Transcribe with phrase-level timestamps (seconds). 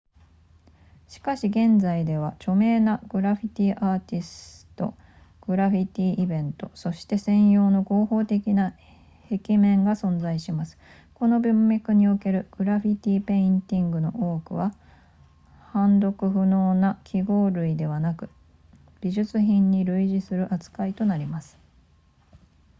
[1.07, 4.95] しかし現在では著名なグラフィティアーティスト
[5.41, 8.75] グラフィティイベントそして専用の合法的な
[9.29, 10.79] 壁面が存在します
[11.13, 14.73] この文脈におけるグラフィティペインティングの多くは
[15.71, 18.29] 判読不能な記号類ではなく
[19.01, 21.59] 美術品に類似する扱いとなります